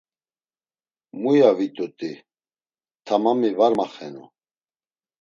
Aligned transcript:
Muya 1.21 1.49
vit̆ut̆i 1.57 2.11
tamami 3.05 3.51
var 3.59 3.73
maxenu. 3.77 4.23